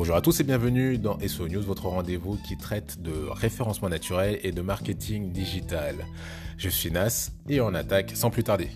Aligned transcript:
Bonjour 0.00 0.16
à 0.16 0.22
tous 0.22 0.40
et 0.40 0.44
bienvenue 0.44 0.96
dans 0.96 1.18
SO 1.28 1.46
News, 1.46 1.60
votre 1.60 1.84
rendez-vous 1.84 2.38
qui 2.38 2.56
traite 2.56 3.02
de 3.02 3.12
référencement 3.28 3.90
naturel 3.90 4.40
et 4.42 4.50
de 4.50 4.62
marketing 4.62 5.30
digital. 5.30 5.94
Je 6.56 6.70
suis 6.70 6.90
Nas 6.90 7.28
et 7.50 7.60
on 7.60 7.74
attaque 7.74 8.12
sans 8.14 8.30
plus 8.30 8.42
tarder. 8.42 8.70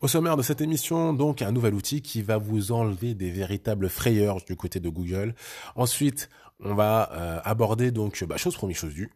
Au 0.00 0.08
sommaire 0.08 0.38
de 0.38 0.42
cette 0.42 0.62
émission, 0.62 1.12
donc 1.12 1.42
un 1.42 1.52
nouvel 1.52 1.74
outil 1.74 2.00
qui 2.00 2.22
va 2.22 2.38
vous 2.38 2.72
enlever 2.72 3.12
des 3.12 3.30
véritables 3.30 3.90
frayeurs 3.90 4.42
du 4.42 4.56
côté 4.56 4.80
de 4.80 4.88
Google. 4.88 5.34
Ensuite, 5.76 6.30
on 6.60 6.74
va 6.74 7.10
euh, 7.12 7.38
aborder 7.44 7.90
donc 7.90 8.24
bah, 8.24 8.38
chose 8.38 8.56
première 8.56 8.78
chose 8.78 8.94
due. 8.94 9.10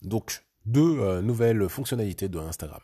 Donc 0.00 0.42
deux 0.64 1.00
euh, 1.00 1.20
nouvelles 1.20 1.68
fonctionnalités 1.68 2.30
de 2.30 2.38
Instagram. 2.38 2.80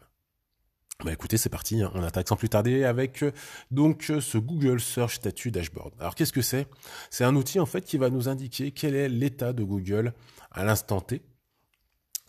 Bah 1.05 1.13
écoutez, 1.13 1.37
c'est 1.37 1.49
parti, 1.49 1.83
hein. 1.83 1.91
on 1.95 2.03
attaque 2.05 2.29
sans 2.29 2.37
plus 2.37 2.49
tarder 2.49 2.85
avec 2.85 3.25
euh, 3.25 3.33
donc 3.73 4.09
euh, 4.11 4.21
ce 4.21 4.39
Google 4.39 4.79
Search 4.79 5.17
Statut 5.17 5.51
Dashboard. 5.51 5.93
Alors 5.99 6.15
qu'est-ce 6.15 6.33
que 6.33 6.43
c'est? 6.43 6.69
C'est 7.11 7.25
un 7.25 7.35
outil 7.35 7.59
en 7.59 7.67
fait 7.67 7.83
qui 7.83 7.99
va 7.99 8.09
nous 8.09 8.29
indiquer 8.29 8.71
quel 8.71 8.95
est 8.95 9.09
l'état 9.09 9.53
de 9.53 9.65
Google 9.65 10.13
à 10.53 10.65
l'instant 10.65 11.01
T. 11.01 11.23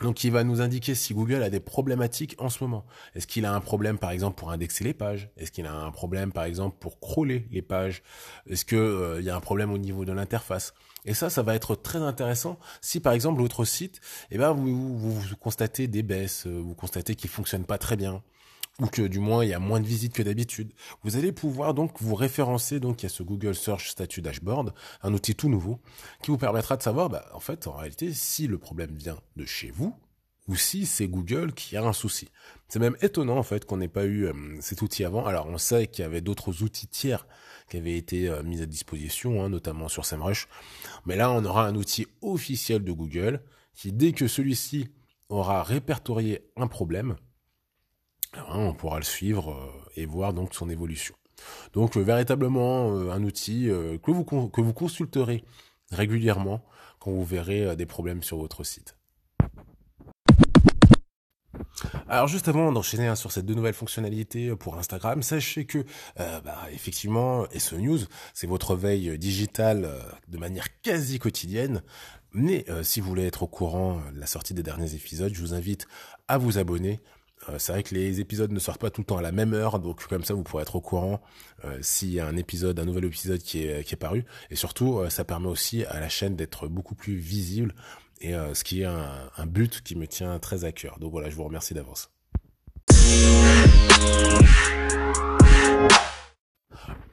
Donc 0.00 0.24
il 0.24 0.32
va 0.32 0.42
nous 0.42 0.60
indiquer 0.60 0.96
si 0.96 1.14
Google 1.14 1.44
a 1.44 1.50
des 1.50 1.60
problématiques 1.60 2.34
en 2.38 2.48
ce 2.48 2.64
moment. 2.64 2.84
Est-ce 3.14 3.28
qu'il 3.28 3.44
a 3.44 3.54
un 3.54 3.60
problème 3.60 3.96
par 3.96 4.10
exemple 4.10 4.36
pour 4.36 4.50
indexer 4.50 4.82
les 4.82 4.92
pages? 4.92 5.30
Est-ce 5.36 5.52
qu'il 5.52 5.66
a 5.66 5.72
un 5.72 5.92
problème 5.92 6.32
par 6.32 6.42
exemple 6.42 6.76
pour 6.80 6.98
crawler 6.98 7.46
les 7.52 7.62
pages? 7.62 8.02
Est-ce 8.50 8.64
qu'il 8.64 8.78
euh, 8.78 9.22
y 9.22 9.30
a 9.30 9.36
un 9.36 9.40
problème 9.40 9.70
au 9.70 9.78
niveau 9.78 10.04
de 10.04 10.10
l'interface? 10.10 10.74
Et 11.04 11.14
ça, 11.14 11.30
ça 11.30 11.44
va 11.44 11.54
être 11.54 11.76
très 11.76 12.00
intéressant 12.00 12.58
si 12.80 12.98
par 12.98 13.12
exemple 13.12 13.40
votre 13.40 13.64
site, 13.64 14.00
eh 14.32 14.38
ben, 14.38 14.50
vous, 14.50 14.98
vous, 14.98 15.12
vous 15.12 15.36
constatez 15.36 15.86
des 15.86 16.02
baisses, 16.02 16.48
vous 16.48 16.74
constatez 16.74 17.14
qu'il 17.14 17.30
fonctionne 17.30 17.64
pas 17.64 17.78
très 17.78 17.96
bien, 17.96 18.20
ou 18.80 18.86
que 18.86 19.02
du 19.02 19.20
moins 19.20 19.44
il 19.44 19.50
y 19.50 19.54
a 19.54 19.58
moins 19.58 19.80
de 19.80 19.86
visites 19.86 20.12
que 20.12 20.22
d'habitude. 20.22 20.72
Vous 21.02 21.16
allez 21.16 21.32
pouvoir 21.32 21.74
donc 21.74 22.00
vous 22.00 22.14
référencer 22.14 22.80
donc 22.80 23.04
à 23.04 23.08
ce 23.08 23.22
Google 23.22 23.54
Search 23.54 23.90
Statut 23.90 24.22
Dashboard, 24.22 24.74
un 25.02 25.14
outil 25.14 25.34
tout 25.34 25.48
nouveau 25.48 25.80
qui 26.22 26.30
vous 26.30 26.38
permettra 26.38 26.76
de 26.76 26.82
savoir 26.82 27.08
bah, 27.08 27.26
en 27.32 27.40
fait 27.40 27.66
en 27.66 27.72
réalité 27.72 28.12
si 28.12 28.46
le 28.46 28.58
problème 28.58 28.94
vient 28.96 29.18
de 29.36 29.44
chez 29.44 29.70
vous 29.70 29.94
ou 30.46 30.56
si 30.56 30.84
c'est 30.84 31.08
Google 31.08 31.54
qui 31.54 31.76
a 31.76 31.84
un 31.84 31.92
souci. 31.92 32.28
C'est 32.68 32.78
même 32.78 32.96
étonnant 33.00 33.38
en 33.38 33.42
fait 33.42 33.64
qu'on 33.64 33.78
n'ait 33.78 33.88
pas 33.88 34.04
eu 34.04 34.26
euh, 34.26 34.32
cet 34.60 34.82
outil 34.82 35.04
avant. 35.04 35.24
Alors 35.24 35.46
on 35.46 35.58
sait 35.58 35.86
qu'il 35.86 36.02
y 36.02 36.06
avait 36.06 36.20
d'autres 36.20 36.62
outils 36.62 36.88
tiers 36.88 37.26
qui 37.70 37.78
avaient 37.78 37.96
été 37.96 38.28
euh, 38.28 38.42
mis 38.42 38.60
à 38.60 38.66
disposition, 38.66 39.42
hein, 39.42 39.48
notamment 39.48 39.88
sur 39.88 40.04
SEMrush, 40.04 40.48
mais 41.06 41.16
là 41.16 41.30
on 41.30 41.44
aura 41.44 41.66
un 41.66 41.74
outil 41.76 42.06
officiel 42.20 42.84
de 42.84 42.92
Google 42.92 43.42
qui 43.74 43.92
dès 43.92 44.12
que 44.12 44.28
celui-ci 44.28 44.88
aura 45.28 45.62
répertorié 45.62 46.46
un 46.56 46.66
problème, 46.66 47.16
on 48.48 48.74
pourra 48.74 48.98
le 48.98 49.04
suivre 49.04 49.52
euh, 49.52 49.90
et 49.96 50.06
voir 50.06 50.32
donc 50.32 50.54
son 50.54 50.68
évolution. 50.68 51.14
Donc 51.72 51.96
euh, 51.96 52.00
véritablement 52.00 52.92
euh, 52.92 53.10
un 53.10 53.22
outil 53.22 53.66
que 53.66 54.10
vous 54.10 54.72
consulterez 54.72 55.44
régulièrement 55.90 56.64
quand 56.98 57.10
vous 57.10 57.24
verrez 57.24 57.76
des 57.76 57.86
problèmes 57.86 58.22
sur 58.22 58.38
votre 58.38 58.64
site. 58.64 58.96
Alors 62.08 62.28
juste 62.28 62.48
avant 62.48 62.72
d'enchaîner 62.72 63.08
hein, 63.08 63.14
sur 63.14 63.32
ces 63.32 63.42
deux 63.42 63.54
nouvelles 63.54 63.74
fonctionnalités 63.74 64.54
pour 64.56 64.78
Instagram, 64.78 65.22
sachez 65.22 65.66
que 65.66 65.84
bah, 66.16 66.66
effectivement 66.72 67.46
SE 67.56 67.76
News, 67.76 67.98
c'est 68.32 68.46
votre 68.46 68.74
veille 68.74 69.18
digitale 69.18 69.90
de 70.28 70.38
manière 70.38 70.80
quasi 70.82 71.18
quotidienne. 71.18 71.82
Mais 72.32 72.64
si 72.82 73.00
vous 73.00 73.08
voulez 73.08 73.26
être 73.26 73.42
au 73.42 73.48
courant 73.48 74.00
de 74.12 74.18
la 74.18 74.26
sortie 74.26 74.54
des 74.54 74.62
derniers 74.62 74.94
épisodes, 74.94 75.32
je 75.34 75.40
vous 75.40 75.54
invite 75.54 75.86
à 76.28 76.38
vous 76.38 76.58
abonner 76.58 77.00
c'est 77.58 77.72
vrai 77.72 77.82
que 77.82 77.94
les 77.94 78.20
épisodes 78.20 78.50
ne 78.50 78.58
sortent 78.58 78.80
pas 78.80 78.90
tout 78.90 79.00
le 79.00 79.06
temps 79.06 79.16
à 79.16 79.22
la 79.22 79.32
même 79.32 79.54
heure, 79.54 79.78
donc 79.78 80.06
comme 80.06 80.24
ça 80.24 80.34
vous 80.34 80.42
pourrez 80.42 80.62
être 80.62 80.76
au 80.76 80.80
courant 80.80 81.20
euh, 81.64 81.78
s'il 81.80 82.10
y 82.10 82.20
a 82.20 82.26
un 82.26 82.36
épisode, 82.36 82.78
un 82.78 82.84
nouvel 82.84 83.04
épisode 83.04 83.40
qui 83.40 83.64
est, 83.64 83.84
qui 83.84 83.94
est 83.94 83.98
paru. 83.98 84.24
Et 84.50 84.56
surtout, 84.56 84.98
euh, 84.98 85.10
ça 85.10 85.24
permet 85.24 85.48
aussi 85.48 85.84
à 85.84 86.00
la 86.00 86.08
chaîne 86.08 86.36
d'être 86.36 86.68
beaucoup 86.68 86.94
plus 86.94 87.16
visible, 87.16 87.74
et 88.20 88.32
ce 88.54 88.64
qui 88.64 88.80
est 88.80 88.86
un 88.86 89.46
but 89.46 89.82
qui 89.82 89.96
me 89.96 90.06
tient 90.06 90.38
très 90.38 90.64
à 90.64 90.72
cœur. 90.72 90.98
Donc 90.98 91.10
voilà, 91.10 91.28
je 91.28 91.36
vous 91.36 91.44
remercie 91.44 91.74
d'avance. 91.74 92.10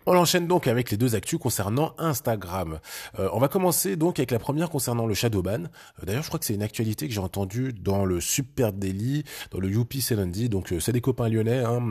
On 0.08 0.18
enchaîne 0.18 0.48
donc 0.48 0.68
avec 0.68 0.90
les 0.90 0.98
deux 0.98 1.14
actus 1.16 1.38
concernant 1.38 1.94
Instagram. 2.00 2.80
Euh, 3.20 3.30
on 3.34 3.40
va 3.40 3.48
commencer 3.48 3.96
donc 3.96 4.18
avec 4.18 4.32
la 4.32 4.40
première 4.40 4.70
concernant 4.70 5.06
le 5.06 5.14
Shadowban. 5.14 5.66
Euh, 5.66 6.06
d'ailleurs, 6.06 6.24
je 6.24 6.28
crois 6.28 6.40
que 6.40 6.46
c'est 6.46 6.56
une 6.56 6.64
actualité 6.64 7.08
que 7.08 7.14
j'ai 7.14 7.20
entendue 7.20 7.72
dans 7.72 8.06
le 8.06 8.20
Super 8.20 8.74
Daily, 8.74 9.24
dans 9.52 9.60
le 9.60 9.70
Youpi 9.70 10.04
lundi. 10.12 10.50
Donc, 10.50 10.74
euh, 10.74 10.80
c'est 10.80 10.92
des 10.92 11.02
copains 11.02 11.30
lyonnais 11.30 11.64
hein, 11.64 11.82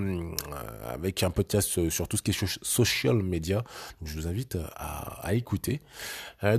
avec 0.93 1.23
un 1.23 1.31
podcast 1.31 1.89
sur 1.89 2.09
tout 2.09 2.17
ce 2.17 2.23
qui 2.23 2.33
est 2.33 2.59
social 2.63 3.23
media. 3.23 3.63
Je 4.03 4.15
vous 4.15 4.27
invite 4.27 4.59
à, 4.75 5.25
à 5.25 5.35
écouter. 5.35 5.81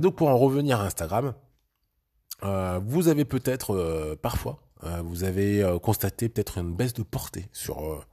donc, 0.00 0.16
pour 0.16 0.28
en 0.28 0.38
revenir 0.38 0.80
à 0.80 0.84
Instagram, 0.84 1.34
vous 2.42 3.08
avez 3.08 3.24
peut-être 3.24 4.16
parfois, 4.22 4.62
vous 5.04 5.24
avez 5.24 5.64
constaté 5.82 6.28
peut-être 6.28 6.58
une 6.58 6.74
baisse 6.74 6.94
de 6.94 7.02
portée 7.02 7.48
sur 7.52 8.04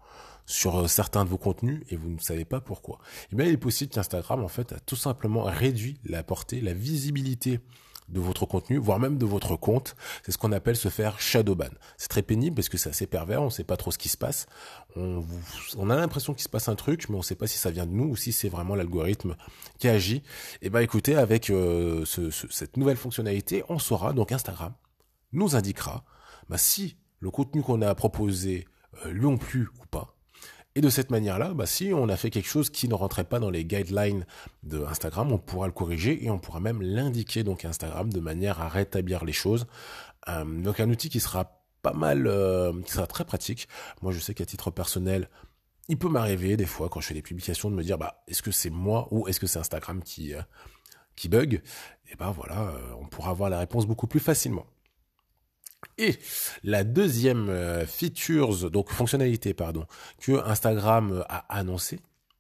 sur 0.50 0.80
euh, 0.80 0.88
certains 0.88 1.24
de 1.24 1.30
vos 1.30 1.38
contenus 1.38 1.84
et 1.90 1.96
vous 1.96 2.10
ne 2.10 2.20
savez 2.20 2.44
pas 2.44 2.60
pourquoi. 2.60 3.00
Eh 3.32 3.36
bien, 3.36 3.46
il 3.46 3.54
est 3.54 3.58
possible 3.58 3.92
qu'Instagram, 3.94 4.44
en 4.44 4.48
fait, 4.48 4.74
a 4.74 4.80
tout 4.80 4.96
simplement 4.96 5.44
réduit 5.44 6.00
la 6.04 6.24
portée, 6.24 6.60
la 6.60 6.74
visibilité 6.74 7.60
de 8.10 8.20
votre 8.20 8.48
contenu, 8.48 8.78
voire 8.78 9.00
même 9.00 9.20
de 9.20 9.26
votre 9.28 9.56
compte. 9.56 9.96
C'est 10.24 10.32
ce 10.32 10.40
qu'on 10.40 10.52
appelle 10.52 10.76
se 10.76 10.90
faire 10.90 11.20
shadowban. 11.20 11.70
C'est 11.98 12.08
très 12.08 12.24
pénible 12.24 12.56
parce 12.56 12.68
que 12.68 12.80
c'est 12.80 12.90
assez 12.90 13.06
pervers, 13.06 13.44
on 13.44 13.46
ne 13.46 13.50
sait 13.52 13.64
pas 13.64 13.78
trop 13.78 13.92
ce 13.92 14.00
qui 14.00 14.10
se 14.10 14.18
passe. 14.18 14.48
On, 14.96 15.22
a 15.92 15.96
l'impression 15.96 16.34
qu'il 16.34 16.42
se 16.42 16.50
passe 16.50 16.68
un 16.68 16.76
truc, 16.76 17.08
mais 17.10 17.16
on 17.16 17.20
ne 17.20 17.24
sait 17.24 17.36
pas 17.36 17.46
si 17.46 17.60
ça 17.60 17.70
vient 17.70 17.86
de 17.86 17.92
nous 17.92 18.06
ou 18.06 18.16
si 18.16 18.32
c'est 18.32 18.50
vraiment 18.50 18.74
l'algorithme 18.74 19.36
qui 19.78 19.88
agit. 19.88 20.18
Et 20.18 20.24
eh 20.64 20.70
ben 20.72 20.80
écoutez, 20.80 21.16
avec 21.16 21.52
euh, 21.52 22.04
ce, 22.06 22.32
cette 22.32 22.76
nouvelle 22.76 22.98
fonctionnalité, 22.98 23.64
on 23.70 23.78
saura, 23.78 24.14
donc 24.14 24.32
Instagram 24.32 24.74
nous 25.32 25.56
indiquera 25.56 26.04
bah, 26.50 26.58
si 26.58 26.98
le 27.20 27.30
contenu 27.30 27.62
qu'on 27.62 27.84
a 27.84 27.94
proposé 27.94 28.66
euh, 29.06 29.12
lui 29.12 29.28
ont 29.28 29.38
plu 29.38 29.70
ou 29.80 29.86
pas. 29.92 30.16
Et 30.80 30.82
de 30.82 30.90
cette 30.90 31.12
manière-là, 31.12 31.54
bah, 31.54 31.66
si 31.66 31.92
on 31.94 32.08
a 32.08 32.16
fait 32.16 32.30
quelque 32.30 32.48
chose 32.48 32.70
qui 32.70 32.88
ne 32.88 32.94
rentrait 32.94 33.26
pas 33.26 33.40
dans 33.40 33.50
les 33.50 33.66
guidelines 33.66 34.26
de 34.64 34.82
Instagram, 34.86 35.30
on 35.34 35.38
pourra 35.38 35.68
le 35.68 35.74
corriger 35.74 36.24
et 36.24 36.30
on 36.30 36.40
pourra 36.40 36.62
même 36.62 36.82
l'indiquer 36.82 37.44
donc 37.44 37.66
à 37.66 37.68
Instagram 37.68 38.14
de 38.14 38.20
manière 38.22 38.62
à 38.62 38.70
rétablir 38.70 39.26
les 39.26 39.34
choses. 39.34 39.68
Euh, 40.30 40.46
donc 40.46 40.80
un 40.80 40.90
outil 40.90 41.10
qui 41.10 41.20
sera 41.20 41.60
pas 41.82 41.92
mal, 41.92 42.28
euh, 42.28 42.72
qui 42.86 42.94
sera 42.94 43.08
très 43.08 43.26
pratique. 43.26 43.68
Moi, 44.02 44.14
je 44.14 44.20
sais 44.20 44.34
qu'à 44.34 44.46
titre 44.46 44.72
personnel, 44.72 45.28
il 45.90 45.98
peut 45.98 46.08
m'arriver 46.08 46.56
des 46.56 46.66
fois 46.66 46.88
quand 46.88 47.02
je 47.02 47.08
fais 47.08 47.14
des 47.14 47.22
publications 47.22 47.70
de 47.70 47.76
me 47.76 47.84
dire, 47.84 47.98
bah, 47.98 48.24
est-ce 48.30 48.42
que 48.42 48.52
c'est 48.52 48.70
moi 48.70 49.10
ou 49.12 49.28
est-ce 49.28 49.42
que 49.42 49.48
c'est 49.48 49.60
Instagram 49.60 50.02
qui 50.02 50.34
euh, 50.34 50.42
bug? 51.28 51.62
Et 52.10 52.16
ben 52.16 52.32
voilà, 52.32 52.74
on 53.02 53.06
pourra 53.06 53.32
avoir 53.32 53.50
la 53.50 53.60
réponse 53.60 53.86
beaucoup 53.86 54.08
plus 54.08 54.22
facilement. 54.22 54.66
Et 55.98 56.16
la 56.64 56.84
deuxième 56.84 57.50
euh, 57.50 57.86
features, 57.86 58.72
donc 58.72 58.90
fonctionnalité, 58.90 59.54
pardon, 59.54 59.86
que 60.22 60.44
Instagram 60.46 61.12
euh, 61.12 61.24
a 61.30 61.46
annoncé, 61.54 62.00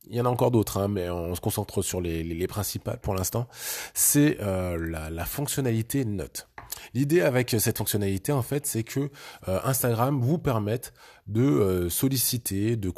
il 0.09 0.15
y 0.15 0.21
en 0.21 0.25
a 0.25 0.29
encore 0.29 0.51
d'autres, 0.51 0.77
hein, 0.77 0.87
mais 0.87 1.09
on 1.09 1.35
se 1.35 1.41
concentre 1.41 1.81
sur 1.81 2.01
les, 2.01 2.23
les, 2.23 2.47
principales 2.47 2.99
pour 2.99 3.13
l'instant, 3.13 3.47
c'est 3.93 4.37
euh, 4.41 4.77
la, 4.89 5.09
la, 5.09 5.25
fonctionnalité 5.25 6.05
Note. 6.05 6.47
L'idée 6.93 7.21
avec 7.21 7.49
cette 7.59 7.77
fonctionnalité, 7.77 8.31
en 8.31 8.41
fait, 8.41 8.65
c'est 8.65 8.83
que 8.83 9.09
Instagram 9.47 10.21
vous 10.21 10.37
permette 10.37 10.93
de 11.27 11.87
solliciter, 11.89 12.75
de 12.75 12.91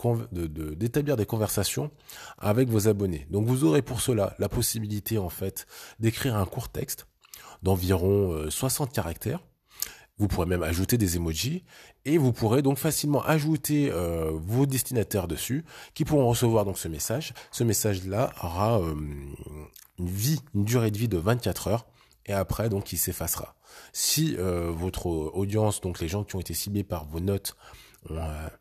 d'établir 0.73 1.15
des 1.15 1.25
conversations 1.25 1.89
avec 2.37 2.69
vos 2.69 2.87
abonnés. 2.87 3.27
Donc 3.29 3.47
vous 3.47 3.63
aurez 3.63 3.81
pour 3.81 4.01
cela 4.01 4.35
la 4.39 4.49
possibilité, 4.49 5.17
en 5.17 5.29
fait, 5.29 5.65
d'écrire 5.99 6.35
un 6.35 6.45
court 6.45 6.69
texte 6.69 7.07
d'environ 7.63 8.49
60 8.49 8.93
caractères 8.93 9.39
vous 10.21 10.27
pourrez 10.27 10.45
même 10.45 10.61
ajouter 10.61 10.99
des 10.99 11.15
emojis 11.15 11.63
et 12.05 12.19
vous 12.19 12.31
pourrez 12.31 12.61
donc 12.61 12.77
facilement 12.77 13.23
ajouter 13.23 13.89
euh, 13.91 14.29
vos 14.35 14.67
destinataires 14.67 15.27
dessus 15.27 15.65
qui 15.95 16.05
pourront 16.05 16.27
recevoir 16.27 16.63
donc 16.63 16.77
ce 16.77 16.87
message. 16.87 17.33
Ce 17.49 17.63
message-là 17.63 18.31
aura 18.43 18.79
euh, 18.79 18.93
une 19.97 20.07
vie, 20.07 20.39
une 20.53 20.63
durée 20.63 20.91
de 20.91 20.97
vie 20.99 21.07
de 21.07 21.17
24 21.17 21.69
heures 21.69 21.87
et 22.27 22.33
après 22.33 22.69
donc 22.69 22.93
il 22.93 22.97
s'effacera. 22.97 23.55
Si 23.93 24.35
euh, 24.37 24.69
votre 24.69 25.07
audience, 25.07 25.81
donc 25.81 25.99
les 25.99 26.07
gens 26.07 26.23
qui 26.23 26.35
ont 26.35 26.39
été 26.39 26.53
ciblés 26.53 26.83
par 26.83 27.05
vos 27.05 27.19
notes, 27.19 27.55
ont, 28.11 28.51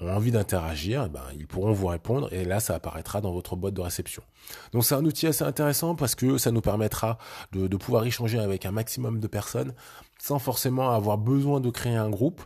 ont 0.00 0.08
envie 0.08 0.30
d'interagir, 0.30 1.04
eh 1.06 1.08
ben, 1.08 1.22
ils 1.36 1.46
pourront 1.46 1.72
vous 1.72 1.86
répondre 1.86 2.32
et 2.32 2.44
là, 2.44 2.60
ça 2.60 2.74
apparaîtra 2.74 3.20
dans 3.20 3.32
votre 3.32 3.56
boîte 3.56 3.74
de 3.74 3.80
réception. 3.80 4.22
Donc 4.72 4.84
c'est 4.84 4.94
un 4.94 5.04
outil 5.04 5.26
assez 5.26 5.44
intéressant 5.44 5.94
parce 5.94 6.14
que 6.14 6.38
ça 6.38 6.50
nous 6.50 6.60
permettra 6.60 7.18
de, 7.52 7.66
de 7.66 7.76
pouvoir 7.76 8.04
échanger 8.04 8.38
avec 8.38 8.66
un 8.66 8.72
maximum 8.72 9.20
de 9.20 9.26
personnes 9.26 9.74
sans 10.18 10.38
forcément 10.38 10.90
avoir 10.90 11.18
besoin 11.18 11.60
de 11.60 11.70
créer 11.70 11.96
un 11.96 12.10
groupe 12.10 12.42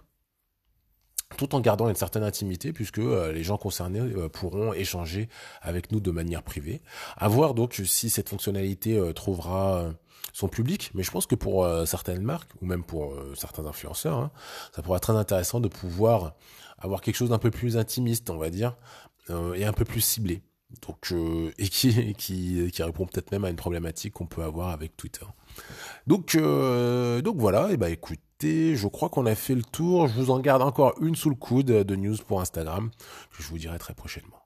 tout 1.37 1.55
en 1.55 1.61
gardant 1.61 1.89
une 1.89 1.95
certaine 1.95 2.25
intimité 2.25 2.73
puisque 2.73 2.99
euh, 2.99 3.33
les 3.33 3.43
gens 3.43 3.59
concernés 3.59 4.01
euh, 4.01 4.29
pourront 4.29 4.73
échanger 4.73 5.29
avec 5.61 5.93
nous 5.93 6.01
de 6.01 6.11
manière 6.11 6.43
privée. 6.43 6.81
À 7.17 7.29
voir 7.29 7.55
donc 7.55 7.81
si 7.85 8.11
cette 8.11 8.29
fonctionnalité 8.29 8.99
euh, 8.99 9.13
trouvera 9.13 9.93
son 10.33 10.49
public, 10.49 10.91
mais 10.95 11.03
je 11.03 11.11
pense 11.11 11.27
que 11.27 11.35
pour 11.35 11.67
certaines 11.87 12.23
marques 12.23 12.51
ou 12.61 12.67
même 12.67 12.85
pour 12.85 13.15
certains 13.35 13.67
influenceurs, 13.67 14.19
hein, 14.19 14.31
ça 14.75 14.83
pourrait 14.83 14.99
être 14.99 15.05
très 15.05 15.17
intéressant 15.17 15.59
de 15.59 15.69
pouvoir 15.69 16.35
avoir 16.79 17.01
quelque 17.01 17.17
chose 17.17 17.31
d'un 17.31 17.39
peu 17.39 17.51
plus 17.51 17.77
intimiste, 17.77 18.29
on 18.31 18.37
va 18.37 18.51
dire, 18.51 18.77
et 19.55 19.65
un 19.65 19.73
peu 19.73 19.85
plus 19.85 20.03
ciblé. 20.03 20.43
Donc, 20.87 21.13
et 21.59 21.69
qui, 21.69 22.15
qui, 22.15 22.71
qui 22.71 22.83
répond 22.83 23.07
peut-être 23.07 23.33
même 23.33 23.45
à 23.45 23.51
une 23.51 23.57
problématique 23.57 24.13
qu'on 24.13 24.27
peut 24.27 24.43
avoir 24.43 24.69
avec 24.69 24.97
Twitter. 24.97 25.27
Donc, 26.07 26.37
donc 26.37 27.37
voilà, 27.37 27.73
et 27.73 27.77
bah 27.77 27.91
je 28.43 28.87
crois 28.87 29.09
qu'on 29.09 29.27
a 29.27 29.35
fait 29.35 29.55
le 29.55 29.63
tour. 29.63 30.09
Je 30.09 30.15
vous 30.15 30.31
en 30.31 30.39
garde 30.39 30.63
encore 30.63 30.95
une 31.01 31.17
sous 31.17 31.31
le 31.31 31.37
coude 31.37 31.67
de 31.67 31.97
news 31.97 32.17
pour 32.27 32.41
Instagram. 32.41 32.91
Je 33.39 33.47
vous 33.49 33.59
dirai 33.59 33.79
très 33.79 33.95
prochainement. 33.95 34.37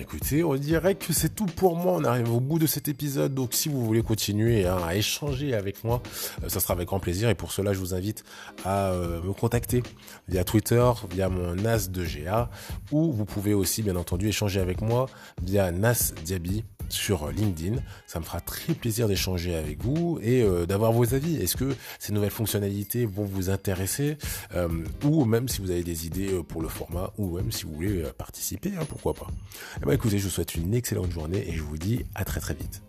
écoutez, 0.00 0.42
on 0.42 0.54
dirait 0.56 0.94
que 0.96 1.12
c'est 1.12 1.34
tout 1.34 1.46
pour 1.46 1.76
moi. 1.76 1.92
On 1.94 2.04
arrive 2.04 2.32
au 2.32 2.40
bout 2.40 2.58
de 2.58 2.66
cet 2.66 2.88
épisode. 2.88 3.34
Donc, 3.34 3.54
si 3.54 3.68
vous 3.68 3.84
voulez 3.84 4.02
continuer 4.02 4.66
hein, 4.66 4.78
à 4.84 4.96
échanger 4.96 5.54
avec 5.54 5.84
moi, 5.84 6.02
euh, 6.42 6.48
ça 6.48 6.58
sera 6.58 6.74
avec 6.74 6.88
grand 6.88 7.00
plaisir. 7.00 7.28
Et 7.28 7.34
pour 7.34 7.52
cela, 7.52 7.72
je 7.72 7.78
vous 7.78 7.94
invite 7.94 8.24
à 8.64 8.90
euh, 8.90 9.22
me 9.22 9.32
contacter 9.32 9.82
via 10.28 10.42
Twitter, 10.42 10.90
via 11.10 11.28
mon 11.28 11.54
NAS 11.54 11.88
de 11.90 12.04
GA, 12.04 12.50
ou 12.90 13.12
vous 13.12 13.24
pouvez 13.24 13.54
aussi, 13.54 13.82
bien 13.82 13.96
entendu, 13.96 14.26
échanger 14.28 14.60
avec 14.60 14.80
moi 14.80 15.06
via 15.42 15.70
NAS 15.70 16.12
Diaby 16.24 16.64
sur 16.92 17.30
LinkedIn. 17.30 17.76
Ça 18.06 18.20
me 18.20 18.24
fera 18.24 18.40
très 18.40 18.74
plaisir 18.74 19.08
d'échanger 19.08 19.54
avec 19.54 19.82
vous 19.82 20.18
et 20.22 20.42
euh, 20.42 20.66
d'avoir 20.66 20.92
vos 20.92 21.14
avis. 21.14 21.36
Est-ce 21.36 21.56
que 21.56 21.74
ces 21.98 22.12
nouvelles 22.12 22.30
fonctionnalités 22.30 23.06
vont 23.06 23.24
vous 23.24 23.50
intéresser 23.50 24.16
ou 25.04 25.24
même 25.24 25.48
si 25.48 25.60
vous 25.60 25.70
avez 25.70 25.82
des 25.82 26.06
idées 26.06 26.40
pour 26.48 26.62
le 26.62 26.68
format 26.68 27.12
ou 27.18 27.36
même 27.36 27.52
si 27.52 27.64
vous 27.64 27.74
voulez 27.74 28.02
participer, 28.16 28.72
hein, 28.78 28.84
pourquoi 28.88 29.14
pas. 29.14 29.26
Eh 29.80 29.86
ben, 29.86 29.92
écoutez, 29.92 30.18
je 30.18 30.24
vous 30.24 30.30
souhaite 30.30 30.54
une 30.54 30.74
excellente 30.74 31.10
journée 31.10 31.48
et 31.48 31.52
je 31.52 31.62
vous 31.62 31.78
dis 31.78 32.04
à 32.14 32.24
très 32.24 32.40
très 32.40 32.54
vite. 32.54 32.82